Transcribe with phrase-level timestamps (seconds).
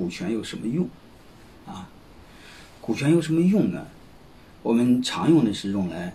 [0.00, 0.88] 股权有什么用？
[1.66, 1.86] 啊，
[2.80, 3.86] 股权有什么用呢？
[4.62, 6.14] 我们常用的是用来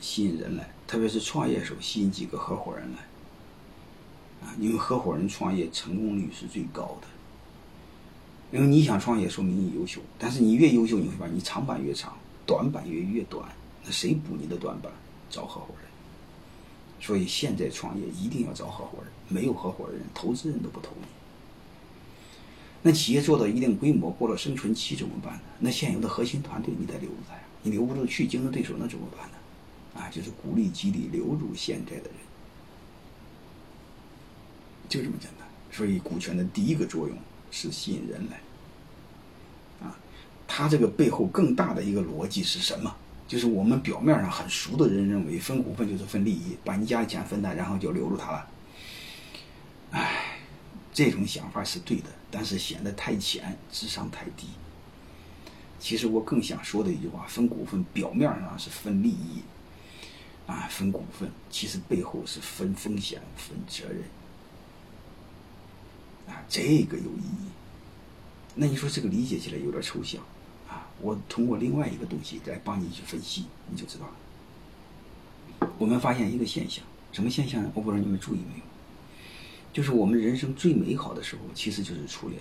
[0.00, 4.46] 吸引人来，特别是创业时候吸引几个合伙人来。
[4.48, 7.06] 啊，因为合伙人创业成功率是最高的。
[8.50, 12.16] 因为你想创业，说明你优秀，但是你越优秀，你会发现你长板越长，
[12.46, 13.46] 短板越越短。
[13.84, 14.90] 那谁补你的短板？
[15.28, 15.86] 找合伙人。
[16.98, 21.06] 所以现在创业一定要找合伙人，没有合伙人，投资人都不投你。
[22.82, 25.40] 那企业做到一定规模，过了生存期怎么办呢？
[25.60, 30.00] 那现有的核心团队你得留住他呀，你留不住去竞争对手，那怎么办呢？
[30.00, 32.14] 啊，就是鼓励激励留住现在的人，
[34.88, 35.48] 就这么简单。
[35.70, 37.16] 所以股权的第一个作用。
[37.54, 39.94] 是吸引人来，啊，
[40.48, 42.96] 他这个背后更大的一个逻辑是什么？
[43.28, 48.48] 就是我们表面上很熟的人认为分股份就是分利益，把你家的钱分了，然后就留住他了。
[50.92, 54.46] 这种想法是对的，但是显得太浅，智商太低。
[55.80, 59.42] 其实我更想说的一句话：分股份表面上是分利益，
[60.46, 64.02] 啊，分股份其实背后是分风险、分责任。
[66.28, 67.48] 啊，这个有意义。
[68.54, 70.22] 那你说这个理解起来有点抽象，
[70.68, 75.68] 啊，我通过另外一个东西再帮你去分析，你就知道了。
[75.78, 77.72] 我们发现一个现象，什么现象呢？
[77.74, 78.64] 我不知道你们注意没有，
[79.72, 82.40] 就是我们人生最美好的时候，其实就是初恋。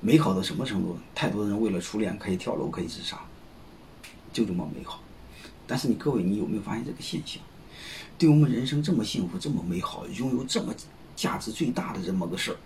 [0.00, 0.98] 美好到什么程度？
[1.14, 3.20] 太多人为了初恋可以跳楼，可以自杀，
[4.32, 5.00] 就这么美好。
[5.66, 7.42] 但是你各位，你有没有发现这个现象？
[8.18, 10.74] 对我们人生这么幸福、这么美好，拥有这么……
[11.16, 12.58] 价值最大的这么个事儿，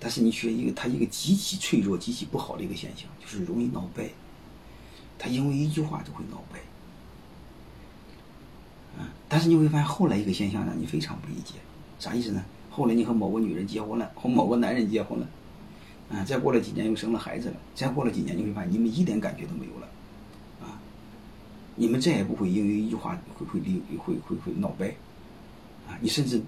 [0.00, 4.08] 但是你却一个他一个极其脆弱、极其不好的一个现象，就是容易闹掰。
[5.18, 6.58] 他因为一句话就会闹掰。
[9.34, 11.54] 但是你会发现后来一个现象让你非常不理解，
[11.98, 12.44] 啥意思呢？
[12.70, 15.26] 后来你和某个女人结婚了， 和某个男人结婚了，
[16.12, 19.88] 啊，再过了几年又生了孩子了，再过了几年你会发现你们一点感觉都没有了，
[20.62, 20.78] 啊，
[21.74, 24.86] 你们再也不会因为一句话会会离会会会闹掰，
[25.88, 26.40] 啊，你甚至。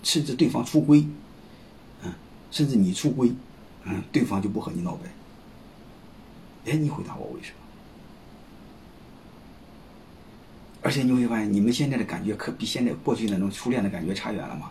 [0.00, 1.04] 甚至对方出轨，
[2.04, 2.06] 啊，
[2.52, 3.32] 甚至你出轨，
[3.82, 5.10] 嗯，对方就不和你闹掰。
[6.70, 7.56] 哎，你回答我为什么？
[10.88, 14.70] 而且你会发现，你们现在的感觉可比现在过去那种初恋的感觉差远了嘛，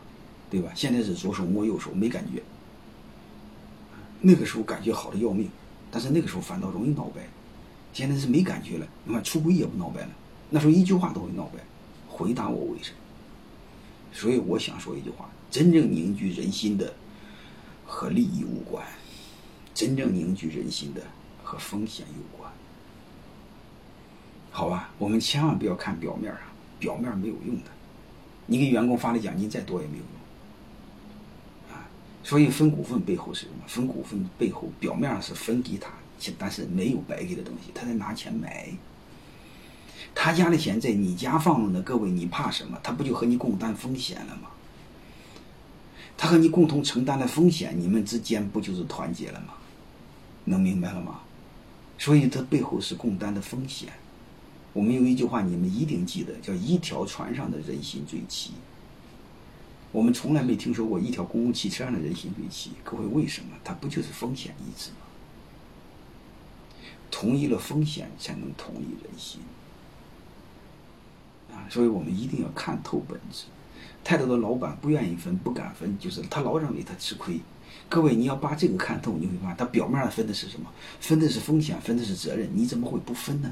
[0.49, 0.71] 对吧？
[0.73, 2.41] 现在是左手摸右手，没感觉。
[4.21, 5.47] 那个时候感觉好的要命，
[5.91, 7.21] 但是那个时候反倒容易闹掰。
[7.93, 10.09] 现在是没感觉了，你看出轨也不闹掰了，
[10.49, 11.59] 那时候一句话都会闹掰。
[12.07, 12.97] 回答我为什么？
[14.11, 16.91] 所以我想说一句话：真正凝聚人心的
[17.85, 18.83] 和利益无关，
[19.71, 21.01] 真正凝聚人心的
[21.43, 22.36] 和风险有关。
[24.57, 26.41] 好吧，我们千万不要看表面啊，
[26.79, 27.65] 表面没有用的。
[28.47, 31.85] 你给员工发的奖金再多也没有用啊。
[32.23, 33.59] 所以分股份背后是什么？
[33.67, 35.91] 分股份背后表面上是分给他，
[36.39, 38.67] 但是没有白给的东西，他在拿钱买。
[40.15, 42.79] 他家的钱在你家放着呢，各位，你怕什么？
[42.81, 44.49] 他不就和你共担风险了吗？
[46.17, 49.53] 他和你共同承担了风险，你们之间不就是团结了吗？
[50.45, 51.19] 能明白了吗？
[51.99, 53.89] 所以他背后是共担的风险。
[54.77, 58.51] 我们有一句话，你们一定记得，叫“一条船上的人心最齐”。
[59.91, 62.73] 我们从来没听说过一条公共汽车上的人心最齐。
[62.83, 63.49] 各位，为什么？
[63.63, 64.97] 它不就是风险一致吗？
[67.09, 69.41] 同意了风险，才能同意人心。
[71.51, 73.45] 啊所以我们一定要看透本质。
[74.03, 77.39] 太多的老板不愿意分、不敢分，就是他老认为他吃亏。
[77.89, 80.71] 各位，你要把这个看透，你会发现他表面上分的是什么？
[80.99, 82.47] 分的是风险，分的是责任。
[82.53, 83.51] 你怎么会不分呢？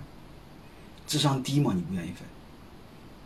[1.07, 1.73] 智商低吗？
[1.75, 2.23] 你不愿意分，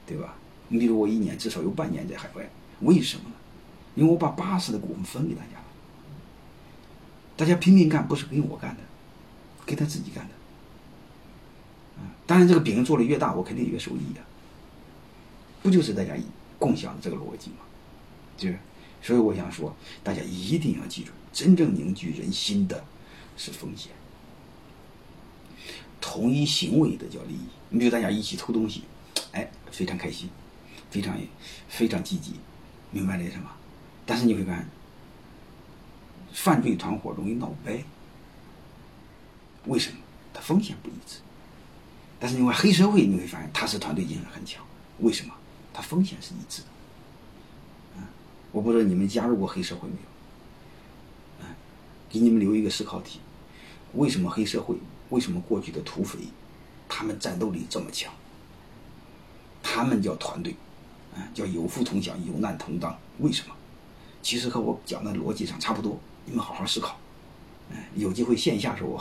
[0.05, 0.35] 对吧？
[0.67, 2.49] 你比如我一年至少有半年在海外，
[2.81, 3.35] 为什么呢？
[3.95, 5.65] 因为我把八十的股份分给大家了。
[7.35, 8.81] 大家拼命干，不是给我干的，
[9.65, 10.33] 给他自己干的。
[12.27, 14.21] 当然这个饼做的越大，我肯定越受益啊。
[15.63, 16.13] 不就是大家
[16.57, 17.57] 共享的这个逻辑吗？
[18.37, 18.59] 就是，
[19.01, 22.83] 所以我想说，大家一定要记住，真正凝聚人心的
[23.35, 23.91] 是风险，
[26.09, 27.45] 同一行为的叫利益。
[27.69, 28.83] 你比如大家一起偷东西，
[29.31, 30.27] 哎，非常开心，
[30.89, 31.15] 非常
[31.67, 32.33] 非常积极，
[32.89, 33.47] 明白了什么？
[34.07, 34.67] 但是你会发现，
[36.33, 37.83] 犯罪团伙容易闹掰，
[39.67, 39.97] 为什么？
[40.33, 41.19] 它风险不一致。
[42.19, 44.65] 但是另外黑社会你会发现，它是团队精神很强，
[45.01, 45.33] 为什么？
[45.71, 48.01] 它风险是一致的，
[48.51, 51.55] 我不知道你们加入过黑社会没有，啊，
[52.09, 53.19] 给你们留一个思考题：
[53.93, 54.75] 为什么黑社会？
[55.09, 56.19] 为什么过去的土匪，
[56.87, 58.11] 他们战斗力这么强？
[59.61, 60.55] 他们叫团队，
[61.15, 62.97] 啊，叫有福同享，有难同当。
[63.19, 63.53] 为什么？
[64.21, 65.99] 其实和我讲的逻辑上差不多。
[66.25, 66.97] 你们好好思考，
[67.69, 68.97] 嗯，有机会线下时候我。